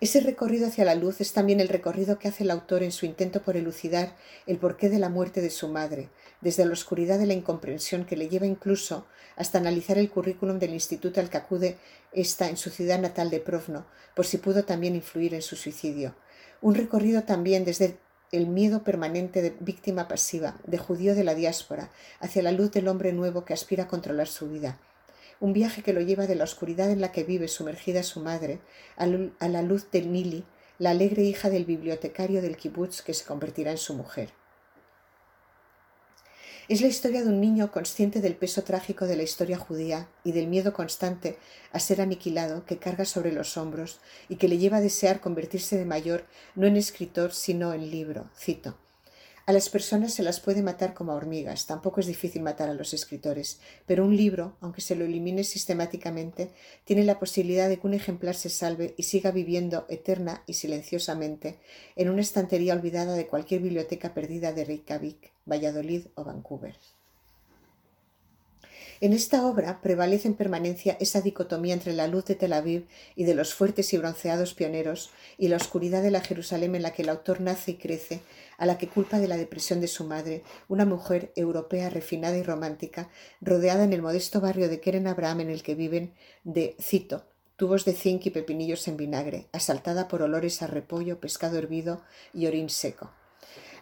Ese 0.00 0.20
recorrido 0.20 0.66
hacia 0.66 0.84
la 0.84 0.94
luz 0.94 1.20
es 1.20 1.32
también 1.32 1.60
el 1.60 1.68
recorrido 1.68 2.18
que 2.18 2.28
hace 2.28 2.44
el 2.44 2.50
autor 2.50 2.82
en 2.82 2.92
su 2.92 3.06
intento 3.06 3.42
por 3.42 3.56
elucidar 3.56 4.16
el 4.46 4.58
porqué 4.58 4.90
de 4.90 4.98
la 4.98 5.08
muerte 5.08 5.40
de 5.40 5.50
su 5.50 5.68
madre, 5.68 6.10
desde 6.40 6.66
la 6.66 6.72
oscuridad 6.72 7.18
de 7.18 7.26
la 7.26 7.32
incomprensión 7.32 8.04
que 8.04 8.16
le 8.16 8.28
lleva 8.28 8.44
incluso 8.44 9.06
hasta 9.36 9.58
analizar 9.58 9.96
el 9.96 10.10
currículum 10.10 10.58
del 10.58 10.74
instituto 10.74 11.20
al 11.20 11.30
que 11.30 11.38
acude 11.38 11.78
esta 12.12 12.50
en 12.50 12.56
su 12.56 12.70
ciudad 12.70 12.98
natal 12.98 13.30
de 13.30 13.40
Provno, 13.40 13.86
por 14.14 14.26
si 14.26 14.36
pudo 14.38 14.64
también 14.64 14.94
influir 14.94 15.32
en 15.32 15.42
su 15.42 15.56
suicidio. 15.56 16.14
Un 16.60 16.74
recorrido 16.74 17.22
también 17.22 17.64
desde 17.64 17.96
el 18.36 18.46
miedo 18.46 18.82
permanente 18.82 19.42
de 19.42 19.54
víctima 19.60 20.08
pasiva, 20.08 20.56
de 20.66 20.78
judío 20.78 21.14
de 21.14 21.24
la 21.24 21.34
diáspora, 21.34 21.90
hacia 22.20 22.42
la 22.42 22.52
luz 22.52 22.70
del 22.72 22.88
hombre 22.88 23.12
nuevo 23.12 23.44
que 23.44 23.54
aspira 23.54 23.84
a 23.84 23.88
controlar 23.88 24.26
su 24.26 24.48
vida. 24.48 24.78
Un 25.40 25.52
viaje 25.52 25.82
que 25.82 25.92
lo 25.92 26.00
lleva 26.00 26.26
de 26.26 26.34
la 26.34 26.44
oscuridad 26.44 26.90
en 26.90 27.00
la 27.00 27.12
que 27.12 27.24
vive 27.24 27.48
sumergida 27.48 28.02
su 28.02 28.20
madre 28.20 28.60
a 28.96 29.48
la 29.48 29.62
luz 29.62 29.90
de 29.90 30.02
Nili, 30.02 30.44
la 30.78 30.90
alegre 30.90 31.22
hija 31.22 31.50
del 31.50 31.64
bibliotecario 31.64 32.42
del 32.42 32.56
kibutz 32.56 33.02
que 33.02 33.14
se 33.14 33.24
convertirá 33.24 33.70
en 33.70 33.78
su 33.78 33.94
mujer. 33.94 34.30
Es 36.66 36.80
la 36.80 36.86
historia 36.86 37.22
de 37.22 37.28
un 37.28 37.42
niño 37.42 37.70
consciente 37.70 38.22
del 38.22 38.36
peso 38.36 38.62
trágico 38.62 39.06
de 39.06 39.16
la 39.16 39.22
historia 39.22 39.58
judía 39.58 40.08
y 40.24 40.32
del 40.32 40.46
miedo 40.46 40.72
constante 40.72 41.36
a 41.72 41.78
ser 41.78 42.00
aniquilado 42.00 42.64
que 42.64 42.78
carga 42.78 43.04
sobre 43.04 43.32
los 43.32 43.58
hombros 43.58 44.00
y 44.30 44.36
que 44.36 44.48
le 44.48 44.56
lleva 44.56 44.78
a 44.78 44.80
desear 44.80 45.20
convertirse 45.20 45.76
de 45.76 45.84
mayor 45.84 46.24
no 46.54 46.66
en 46.66 46.78
escritor 46.78 47.34
sino 47.34 47.74
en 47.74 47.90
libro. 47.90 48.30
Cito. 48.34 48.78
A 49.46 49.52
las 49.52 49.68
personas 49.68 50.14
se 50.14 50.22
las 50.22 50.40
puede 50.40 50.62
matar 50.62 50.94
como 50.94 51.12
a 51.12 51.16
hormigas, 51.16 51.66
tampoco 51.66 52.00
es 52.00 52.06
difícil 52.06 52.40
matar 52.40 52.70
a 52.70 52.74
los 52.74 52.94
escritores, 52.94 53.60
pero 53.84 54.06
un 54.06 54.16
libro, 54.16 54.56
aunque 54.62 54.80
se 54.80 54.96
lo 54.96 55.04
elimine 55.04 55.44
sistemáticamente, 55.44 56.50
tiene 56.84 57.04
la 57.04 57.18
posibilidad 57.18 57.68
de 57.68 57.78
que 57.78 57.86
un 57.86 57.92
ejemplar 57.92 58.36
se 58.36 58.48
salve 58.48 58.94
y 58.96 59.02
siga 59.02 59.32
viviendo 59.32 59.84
eterna 59.90 60.42
y 60.46 60.54
silenciosamente 60.54 61.58
en 61.94 62.08
una 62.08 62.22
estantería 62.22 62.72
olvidada 62.72 63.12
de 63.12 63.26
cualquier 63.26 63.60
biblioteca 63.60 64.14
perdida 64.14 64.54
de 64.54 64.64
Reykjavik, 64.64 65.30
Valladolid 65.44 66.06
o 66.14 66.24
Vancouver. 66.24 66.76
En 69.00 69.12
esta 69.12 69.46
obra 69.46 69.80
prevalece 69.82 70.28
en 70.28 70.34
permanencia 70.34 70.96
esa 71.00 71.20
dicotomía 71.20 71.74
entre 71.74 71.92
la 71.92 72.06
luz 72.06 72.24
de 72.24 72.36
Tel 72.36 72.52
Aviv 72.52 72.86
y 73.16 73.24
de 73.24 73.34
los 73.34 73.52
fuertes 73.52 73.92
y 73.92 73.98
bronceados 73.98 74.54
pioneros 74.54 75.10
y 75.36 75.48
la 75.48 75.56
oscuridad 75.56 76.02
de 76.02 76.10
la 76.10 76.22
Jerusalén 76.22 76.74
en 76.74 76.82
la 76.82 76.92
que 76.92 77.02
el 77.02 77.10
autor 77.10 77.40
nace 77.40 77.72
y 77.72 77.74
crece, 77.74 78.20
a 78.58 78.66
la 78.66 78.78
que 78.78 78.88
culpa 78.88 79.18
de 79.18 79.28
la 79.28 79.36
depresión 79.36 79.80
de 79.80 79.88
su 79.88 80.04
madre, 80.04 80.42
una 80.68 80.84
mujer 80.84 81.32
europea 81.36 81.90
refinada 81.90 82.36
y 82.36 82.42
romántica, 82.42 83.08
rodeada 83.40 83.84
en 83.84 83.92
el 83.92 84.02
modesto 84.02 84.40
barrio 84.40 84.68
de 84.68 84.80
Keren 84.80 85.06
Abraham 85.06 85.40
en 85.40 85.50
el 85.50 85.62
que 85.62 85.74
viven 85.74 86.14
de, 86.44 86.76
cito, 86.80 87.26
tubos 87.56 87.84
de 87.84 87.92
zinc 87.92 88.26
y 88.26 88.30
pepinillos 88.30 88.86
en 88.88 88.96
vinagre, 88.96 89.48
asaltada 89.52 90.08
por 90.08 90.22
olores 90.22 90.62
a 90.62 90.66
repollo, 90.66 91.20
pescado 91.20 91.58
hervido 91.58 92.02
y 92.32 92.46
orín 92.46 92.70
seco. 92.70 93.10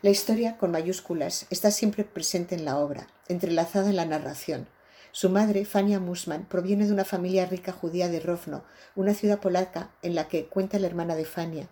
La 0.03 0.11
historia, 0.11 0.59
con 0.59 0.73
mayúsculas, 0.73 1.47
está 1.51 1.71
siempre 1.71 2.05
presente 2.05 2.55
en 2.55 2.65
la 2.65 2.79
obra, 2.79 3.07
entrelazada 3.29 3.89
en 3.89 3.97
la 3.97 4.05
narración, 4.05 4.67
su 5.15 5.29
madre, 5.29 5.67
Fania 5.67 6.01
Musman, 6.01 6.47
proviene 6.47 6.87
de 6.87 6.93
una 6.93 7.05
familia 7.05 7.45
rica 7.45 7.71
judía 7.71 8.09
de 8.09 8.19
Rovno, 8.19 8.65
una 8.97 9.13
ciudad 9.13 9.41
polaca 9.41 9.91
en 10.01 10.15
la 10.15 10.27
que, 10.27 10.47
cuenta 10.47 10.79
la 10.79 10.87
hermana 10.87 11.15
de 11.15 11.27
Fania, 11.27 11.69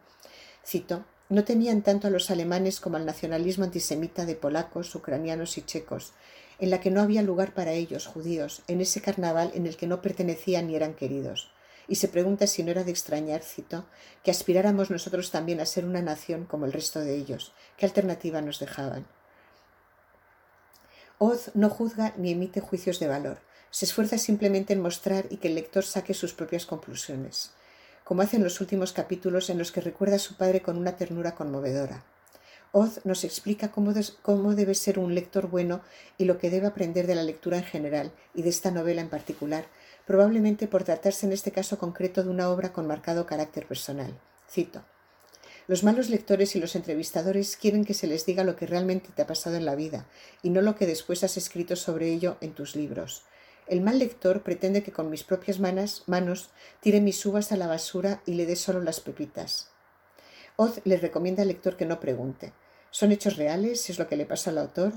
cito, 0.64 1.07
no 1.31 1.45
tenían 1.45 1.83
tanto 1.83 2.09
a 2.09 2.11
los 2.11 2.31
alemanes 2.31 2.81
como 2.81 2.97
al 2.97 3.07
nacionalismo 3.07 3.65
antisemita 3.65 4.27
de 4.27 4.35
polacos, 4.35 4.95
ucranianos 4.95 5.57
y 5.57 5.63
checos, 5.63 6.13
en 6.59 6.71
la 6.71 6.81
que 6.81 6.91
no 6.91 7.01
había 7.01 7.23
lugar 7.23 7.55
para 7.55 7.73
ellos, 7.73 8.07
judíos, 8.07 8.63
en 8.67 8.81
ese 8.81 9.01
carnaval 9.01 9.53
en 9.55 9.67
el 9.67 9.77
que 9.77 9.87
no 9.87 10.03
pertenecían 10.03 10.67
ni 10.67 10.75
eran 10.75 10.95
queridos. 10.95 11.53
Y 11.87 11.95
se 11.95 12.09
pregunta 12.09 12.47
si 12.47 12.63
no 12.65 12.73
era 12.73 12.85
de 12.85 12.91
extrañar, 12.91 13.43
cito, 13.43 13.87
que 14.25 14.33
aspiráramos 14.33 14.91
nosotros 14.91 15.31
también 15.31 15.61
a 15.61 15.67
ser 15.67 15.85
una 15.85 16.03
nación 16.03 16.45
como 16.45 16.67
el 16.67 16.73
resto 16.73 17.01
de 17.01 17.15
ellos. 17.15 17.53
¿Qué 17.77 17.87
alternativa 17.87 18.43
nos 18.43 18.59
dejaban? 18.59 19.07
Oz 21.19 21.53
no 21.55 21.71
juzga 21.71 22.13
ni 22.17 22.33
emite 22.33 22.61
juicios 22.61 22.99
de 22.99 23.07
valor. 23.07 23.39
Se 23.71 23.85
esfuerza 23.85 24.19
simplemente 24.19 24.73
en 24.73 24.83
mostrar 24.83 25.27
y 25.31 25.37
que 25.37 25.49
el 25.49 25.55
lector 25.55 25.85
saque 25.85 26.13
sus 26.13 26.33
propias 26.33 26.67
conclusiones, 26.67 27.53
como 28.11 28.23
hace 28.23 28.38
en 28.38 28.43
los 28.43 28.61
últimos 28.61 28.93
capítulos 28.93 29.50
en 29.50 29.59
los 29.59 29.71
que 29.71 29.81
recuerda 29.81 30.17
a 30.17 30.19
su 30.19 30.35
padre 30.35 30.62
con 30.62 30.76
una 30.76 30.97
ternura 30.97 31.37
conmovedora. 31.37 32.02
Oz 32.73 32.99
nos 33.05 33.23
explica 33.23 33.71
cómo, 33.71 33.95
cómo, 34.23 34.57
debe 34.57 34.75
ser 34.75 34.99
un 34.99 35.14
lector 35.14 35.47
bueno 35.47 35.81
y 36.19 36.25
lo 36.25 36.37
que 36.37 36.50
debe 36.50 36.67
aprender 36.67 37.07
de 37.07 37.14
la 37.14 37.23
lectura 37.23 37.59
en 37.59 37.62
general 37.62 38.11
y 38.35 38.43
de 38.43 38.49
esta 38.49 38.73
novela 38.73 39.00
en 39.00 39.11
particular, 39.11 39.67
probablemente 40.09 40.67
por 40.67 40.83
tratarse 40.83 41.25
en 41.25 41.33
este 41.33 41.52
caso 41.52 41.79
concreto 41.79 42.25
de 42.25 42.31
una 42.31 42.50
obra 42.50 42.73
con 42.73 42.88
marcado 42.88 43.26
carácter 43.26 43.64
personal. 43.64 44.12
Cito. 44.50 44.83
Los 45.69 45.85
malos 45.85 46.11
lectores 46.11 46.57
y 46.57 46.59
los 46.59 46.75
entrevistadores 46.75 47.57
quieren 47.57 47.85
que 47.85 47.95
se 47.95 48.09
les 48.09 48.26
diga 48.26 48.43
lo 48.43 48.57
que 48.57 48.67
realmente 48.67 49.11
te 49.14 49.23
ha 49.23 49.29
pasado 49.29 49.55
en 49.55 49.64
la 49.64 49.76
vida 49.76 50.05
y 50.43 50.50
no 50.50 50.62
lo 50.62 50.75
que 50.75 50.88
después 50.88 51.23
has 51.23 51.37
escrito 51.37 51.76
sobre 51.76 52.11
ello 52.11 52.38
en 52.40 52.55
tus 52.55 52.75
libros. 52.75 53.23
El 53.71 53.83
mal 53.83 54.00
lector 54.00 54.43
pretende 54.43 54.83
que 54.83 54.91
con 54.91 55.11
mis 55.11 55.23
propias 55.23 55.61
manos, 55.61 56.50
tire 56.81 57.00
mis 57.00 57.25
uvas 57.25 57.53
a 57.53 57.57
la 57.57 57.69
basura 57.69 58.21
y 58.27 58.35
le 58.35 58.45
dé 58.45 58.57
solo 58.57 58.81
las 58.83 58.99
pepitas. 58.99 59.71
Oz 60.57 60.81
le 60.83 60.97
recomienda 60.97 61.43
al 61.43 61.49
lector 61.49 61.77
que 61.77 61.87
no 61.87 62.00
pregunte. 62.00 62.53
¿Son 62.91 63.12
hechos 63.12 63.37
reales? 63.37 63.89
¿Es 63.89 64.00
lo 64.00 64.09
que 64.09 64.17
le 64.17 64.27
pasa 64.27 64.50
al 64.50 64.59
autor? 64.59 64.95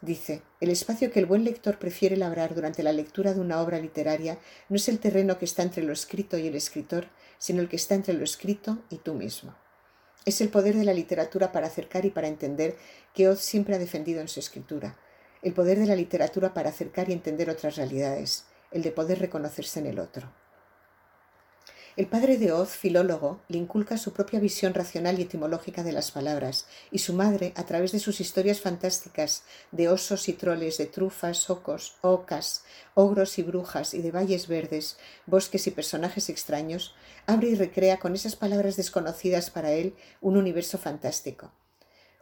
Dice, 0.00 0.42
el 0.60 0.70
espacio 0.70 1.10
que 1.10 1.18
el 1.18 1.26
buen 1.26 1.42
lector 1.42 1.80
prefiere 1.80 2.16
labrar 2.16 2.54
durante 2.54 2.84
la 2.84 2.92
lectura 2.92 3.34
de 3.34 3.40
una 3.40 3.60
obra 3.60 3.80
literaria 3.80 4.38
no 4.68 4.76
es 4.76 4.88
el 4.88 5.00
terreno 5.00 5.36
que 5.36 5.44
está 5.44 5.64
entre 5.64 5.82
lo 5.82 5.92
escrito 5.92 6.38
y 6.38 6.46
el 6.46 6.54
escritor, 6.54 7.08
sino 7.38 7.60
el 7.60 7.68
que 7.68 7.74
está 7.74 7.96
entre 7.96 8.14
lo 8.14 8.22
escrito 8.22 8.78
y 8.88 8.98
tú 8.98 9.14
mismo. 9.14 9.56
Es 10.24 10.40
el 10.40 10.50
poder 10.50 10.76
de 10.76 10.84
la 10.84 10.94
literatura 10.94 11.50
para 11.50 11.66
acercar 11.66 12.04
y 12.04 12.10
para 12.10 12.28
entender 12.28 12.76
que 13.12 13.28
Oz 13.28 13.40
siempre 13.40 13.74
ha 13.74 13.78
defendido 13.78 14.20
en 14.20 14.28
su 14.28 14.38
escritura. 14.38 14.96
El 15.46 15.52
poder 15.52 15.78
de 15.78 15.86
la 15.86 15.94
literatura 15.94 16.52
para 16.54 16.70
acercar 16.70 17.08
y 17.08 17.12
entender 17.12 17.48
otras 17.50 17.76
realidades. 17.76 18.46
El 18.72 18.82
de 18.82 18.90
poder 18.90 19.20
reconocerse 19.20 19.78
en 19.78 19.86
el 19.86 20.00
otro. 20.00 20.32
El 21.94 22.08
padre 22.08 22.36
de 22.36 22.50
Oz, 22.50 22.70
filólogo, 22.70 23.38
le 23.46 23.58
inculca 23.58 23.96
su 23.96 24.12
propia 24.12 24.40
visión 24.40 24.74
racional 24.74 25.20
y 25.20 25.22
etimológica 25.22 25.84
de 25.84 25.92
las 25.92 26.10
palabras, 26.10 26.66
y 26.90 26.98
su 26.98 27.12
madre, 27.12 27.52
a 27.54 27.64
través 27.64 27.92
de 27.92 28.00
sus 28.00 28.20
historias 28.20 28.60
fantásticas 28.60 29.44
de 29.70 29.88
osos 29.88 30.28
y 30.28 30.32
troles, 30.32 30.78
de 30.78 30.86
trufas, 30.86 31.48
ocos, 31.48 31.94
ocas, 32.00 32.64
ogros 32.94 33.38
y 33.38 33.44
brujas, 33.44 33.94
y 33.94 34.02
de 34.02 34.10
valles 34.10 34.48
verdes, 34.48 34.98
bosques 35.26 35.68
y 35.68 35.70
personajes 35.70 36.28
extraños, 36.28 36.96
abre 37.24 37.50
y 37.50 37.54
recrea 37.54 38.00
con 38.00 38.16
esas 38.16 38.34
palabras 38.34 38.74
desconocidas 38.74 39.50
para 39.50 39.70
él 39.70 39.94
un 40.20 40.36
universo 40.36 40.76
fantástico. 40.76 41.52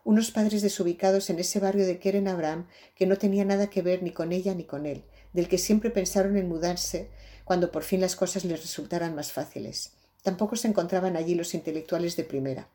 Unos 0.05 0.31
padres 0.31 0.61
desubicados 0.61 1.31
en 1.31 1.39
ese 1.39 1.59
barrio 1.61 1.87
de 1.87 1.99
Keren 1.99 2.29
Abraham 2.29 2.67
que 2.95 3.07
no 3.07 3.17
tenía 3.17 3.45
nada 3.45 3.71
que 3.71 3.81
ver 3.81 4.03
ni 4.03 4.13
con 4.13 4.33
ella 4.33 4.55
ni 4.55 4.65
con 4.65 4.85
él, 4.85 5.03
del 5.33 5.49
que 5.49 5.57
siempre 5.57 5.91
pensaron 5.91 6.37
en 6.37 6.49
mudarse 6.49 7.09
cuando 7.45 7.73
por 7.73 7.83
fin 7.83 8.03
las 8.03 8.15
cosas 8.15 8.45
les 8.45 8.61
resultaran 8.61 9.15
más 9.15 9.33
fáciles. 9.33 9.93
Tampoco 10.23 10.57
se 10.57 10.69
encontraban 10.69 11.17
allí 11.17 11.35
los 11.35 11.55
intelectuales 11.55 12.17
de 12.17 12.25
primera. 12.25 12.69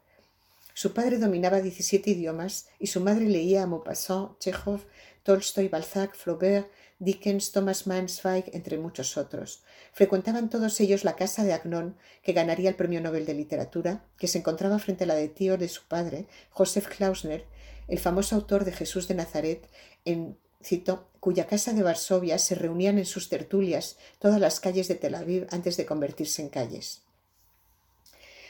Su 0.73 0.93
padre 0.93 1.17
dominaba 1.17 1.61
17 1.61 2.09
idiomas 2.11 2.67
y 2.79 2.87
su 2.87 3.01
madre 3.01 3.25
leía 3.25 3.63
a 3.63 3.67
Maupassant, 3.67 4.39
Chekhov, 4.39 4.81
Tolstoy, 5.29 5.67
Balzac, 5.67 6.15
Flaubert, 6.15 6.71
Dickens, 6.97 7.51
Thomas 7.51 7.85
Mann, 7.85 8.09
Zweig, 8.09 8.45
entre 8.51 8.79
muchos 8.79 9.15
otros. 9.15 9.61
Frecuentaban 9.93 10.49
todos 10.49 10.79
ellos 10.79 11.03
la 11.03 11.15
casa 11.15 11.43
de 11.43 11.53
Agnon, 11.53 11.95
que 12.23 12.33
ganaría 12.33 12.67
el 12.67 12.75
Premio 12.75 12.99
Nobel 12.99 13.27
de 13.27 13.35
Literatura, 13.35 14.03
que 14.17 14.27
se 14.27 14.39
encontraba 14.39 14.79
frente 14.79 15.03
a 15.03 15.07
la 15.07 15.13
de 15.13 15.27
tío 15.27 15.59
de 15.59 15.67
su 15.67 15.83
padre, 15.87 16.25
Joseph 16.49 16.87
Klausner, 16.87 17.45
el 17.87 17.99
famoso 17.99 18.35
autor 18.35 18.65
de 18.65 18.71
Jesús 18.71 19.07
de 19.07 19.13
Nazaret, 19.13 19.69
en 20.03 20.35
cito, 20.63 21.11
cuya 21.19 21.45
casa 21.45 21.73
de 21.73 21.83
Varsovia 21.83 22.39
se 22.39 22.55
reunían 22.55 22.97
en 22.97 23.05
sus 23.05 23.29
tertulias 23.29 23.97
todas 24.17 24.41
las 24.41 24.59
calles 24.59 24.87
de 24.87 24.95
Tel 24.95 25.13
Aviv 25.13 25.45
antes 25.51 25.77
de 25.77 25.85
convertirse 25.85 26.41
en 26.41 26.49
calles. 26.49 27.03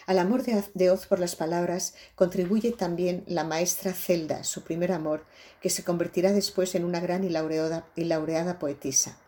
Al 0.09 0.17
amor 0.17 0.41
de 0.41 0.89
Oz 0.89 1.05
por 1.05 1.19
las 1.19 1.35
palabras 1.35 1.93
contribuye 2.15 2.71
también 2.71 3.23
la 3.27 3.43
maestra 3.43 3.93
Zelda, 3.93 4.43
su 4.43 4.63
primer 4.63 4.91
amor, 4.91 5.23
que 5.61 5.69
se 5.69 5.83
convertirá 5.83 6.31
después 6.31 6.73
en 6.73 6.83
una 6.83 6.99
gran 6.99 7.23
y 7.23 7.29
laureada, 7.29 8.57
poetisa. 8.57 9.19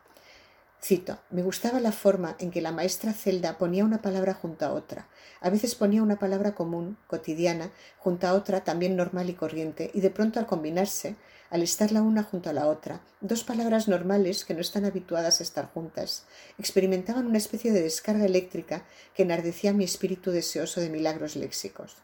Cito, 0.83 1.19
me 1.29 1.43
gustaba 1.43 1.79
la 1.79 1.91
forma 1.91 2.35
en 2.39 2.49
que 2.49 2.61
la 2.61 2.71
maestra 2.71 3.13
Zelda 3.13 3.59
ponía 3.59 3.85
una 3.85 4.01
palabra 4.01 4.33
junto 4.33 4.65
a 4.65 4.73
otra. 4.73 5.07
A 5.39 5.51
veces 5.51 5.75
ponía 5.75 6.01
una 6.01 6.17
palabra 6.17 6.55
común, 6.55 6.97
cotidiana, 7.05 7.71
junto 7.99 8.25
a 8.25 8.33
otra 8.33 8.63
también 8.63 8.95
normal 8.95 9.29
y 9.29 9.35
corriente, 9.35 9.91
y 9.93 10.01
de 10.01 10.09
pronto 10.09 10.39
al 10.39 10.47
combinarse, 10.47 11.15
al 11.51 11.61
estar 11.61 11.91
la 11.91 12.01
una 12.01 12.23
junto 12.23 12.49
a 12.49 12.53
la 12.53 12.67
otra, 12.67 13.01
dos 13.19 13.43
palabras 13.43 13.89
normales 13.89 14.45
que 14.45 14.53
no 14.53 14.61
están 14.61 14.85
habituadas 14.85 15.39
a 15.39 15.43
estar 15.43 15.69
juntas, 15.71 16.23
experimentaban 16.57 17.27
una 17.27 17.37
especie 17.37 17.73
de 17.73 17.83
descarga 17.83 18.25
eléctrica 18.25 18.85
que 19.13 19.23
enardecía 19.23 19.73
mi 19.73 19.83
espíritu 19.83 20.31
deseoso 20.31 20.79
de 20.79 20.89
milagros 20.89 21.35
léxicos. 21.35 21.97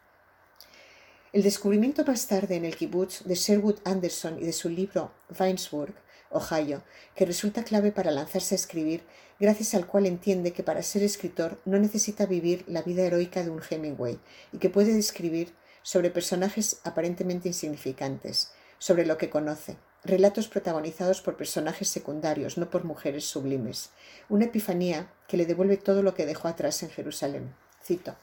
El 1.32 1.44
descubrimiento 1.44 2.04
más 2.04 2.28
tarde 2.28 2.56
en 2.56 2.66
el 2.66 2.76
kibutz 2.76 3.24
de 3.24 3.36
Sherwood 3.36 3.80
Anderson 3.86 4.38
y 4.38 4.46
de 4.46 4.54
su 4.54 4.70
libro 4.70 5.12
Weinsburg, 5.40 5.94
Ohio, 6.30 6.84
que 7.16 7.26
resulta 7.26 7.64
clave 7.64 7.94
para 7.94 8.12
lanzarse 8.12 8.56
a 8.56 8.58
escribir, 8.58 9.04
gracias 9.40 9.74
al 9.76 9.88
cual 9.88 10.08
entiende 10.08 10.52
que 10.52 10.64
para 10.64 10.84
ser 10.84 11.04
escritor 11.04 11.62
no 11.64 11.80
necesita 11.80 12.26
vivir 12.26 12.66
la 12.68 12.82
vida 12.82 13.04
heroica 13.04 13.44
de 13.44 13.50
un 13.50 13.62
Hemingway 13.62 14.20
y 14.52 14.58
que 14.58 14.70
puede 14.70 14.94
describir 14.94 15.54
sobre 15.84 16.10
personajes 16.10 16.82
aparentemente 16.84 17.48
insignificantes, 17.48 18.52
sobre 18.80 19.06
lo 19.06 19.18
que 19.18 19.30
conoce, 19.30 19.78
relatos 20.04 20.48
protagonizados 20.48 21.22
por 21.22 21.38
personajes 21.38 21.90
secundarios, 21.90 22.58
no 22.58 22.70
por 22.70 22.84
mujeres 22.84 23.26
sublimes, 23.26 23.92
una 24.30 24.46
epifanía 24.46 25.12
que 25.28 25.38
le 25.38 25.46
devuelve 25.46 25.78
todo 25.78 26.04
lo 26.04 26.14
que 26.14 26.26
dejó 26.26 26.48
atrás 26.48 26.84
en 26.84 26.90
Jerusalén. 26.90 27.54
Cito. 27.84 28.16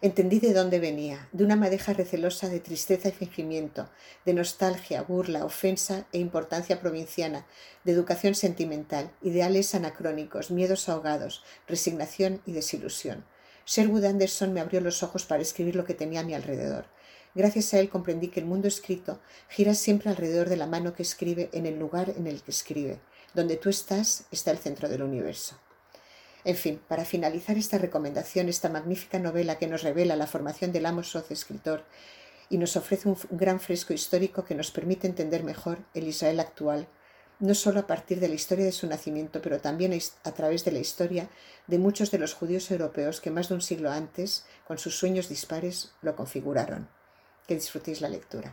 Entendí 0.00 0.38
de 0.38 0.52
dónde 0.52 0.78
venía, 0.78 1.28
de 1.32 1.42
una 1.42 1.56
madeja 1.56 1.92
recelosa 1.92 2.48
de 2.48 2.60
tristeza 2.60 3.08
y 3.08 3.12
fingimiento, 3.12 3.90
de 4.24 4.32
nostalgia, 4.32 5.02
burla, 5.02 5.44
ofensa 5.44 6.06
e 6.12 6.18
importancia 6.18 6.80
provinciana, 6.80 7.46
de 7.82 7.92
educación 7.92 8.36
sentimental, 8.36 9.10
ideales 9.22 9.74
anacrónicos, 9.74 10.52
miedos 10.52 10.88
ahogados, 10.88 11.42
resignación 11.66 12.40
y 12.46 12.52
desilusión. 12.52 13.24
Sherwood 13.66 14.04
Anderson 14.04 14.52
me 14.52 14.60
abrió 14.60 14.80
los 14.80 15.02
ojos 15.02 15.26
para 15.26 15.42
escribir 15.42 15.74
lo 15.74 15.84
que 15.84 15.94
tenía 15.94 16.20
a 16.20 16.24
mi 16.24 16.34
alrededor. 16.34 16.86
Gracias 17.38 17.72
a 17.72 17.78
él 17.78 17.88
comprendí 17.88 18.26
que 18.30 18.40
el 18.40 18.46
mundo 18.46 18.66
escrito 18.66 19.20
gira 19.48 19.72
siempre 19.74 20.10
alrededor 20.10 20.48
de 20.48 20.56
la 20.56 20.66
mano 20.66 20.94
que 20.94 21.04
escribe 21.04 21.50
en 21.52 21.66
el 21.66 21.78
lugar 21.78 22.12
en 22.16 22.26
el 22.26 22.42
que 22.42 22.50
escribe. 22.50 22.98
Donde 23.32 23.56
tú 23.56 23.68
estás 23.68 24.24
está 24.32 24.50
el 24.50 24.58
centro 24.58 24.88
del 24.88 25.04
universo. 25.04 25.56
En 26.44 26.56
fin, 26.56 26.80
para 26.88 27.04
finalizar 27.04 27.56
esta 27.56 27.78
recomendación, 27.78 28.48
esta 28.48 28.68
magnífica 28.68 29.20
novela 29.20 29.56
que 29.56 29.68
nos 29.68 29.84
revela 29.84 30.16
la 30.16 30.26
formación 30.26 30.72
del 30.72 30.84
amo 30.84 31.04
socio 31.04 31.32
escritor 31.32 31.84
y 32.50 32.58
nos 32.58 32.76
ofrece 32.76 33.08
un 33.08 33.16
gran 33.30 33.60
fresco 33.60 33.92
histórico 33.92 34.44
que 34.44 34.56
nos 34.56 34.72
permite 34.72 35.06
entender 35.06 35.44
mejor 35.44 35.78
el 35.94 36.08
Israel 36.08 36.40
actual, 36.40 36.88
no 37.38 37.54
solo 37.54 37.78
a 37.78 37.86
partir 37.86 38.18
de 38.18 38.26
la 38.26 38.34
historia 38.34 38.64
de 38.64 38.72
su 38.72 38.88
nacimiento, 38.88 39.40
pero 39.40 39.60
también 39.60 39.96
a 40.24 40.32
través 40.32 40.64
de 40.64 40.72
la 40.72 40.80
historia 40.80 41.30
de 41.68 41.78
muchos 41.78 42.10
de 42.10 42.18
los 42.18 42.34
judíos 42.34 42.68
europeos 42.72 43.20
que 43.20 43.30
más 43.30 43.48
de 43.48 43.54
un 43.54 43.62
siglo 43.62 43.92
antes, 43.92 44.44
con 44.66 44.78
sus 44.78 44.98
sueños 44.98 45.28
dispares, 45.28 45.92
lo 46.02 46.16
configuraron. 46.16 46.97
Que 47.48 47.56
disfrutéis 47.56 48.02
la 48.02 48.10
lectura. 48.12 48.52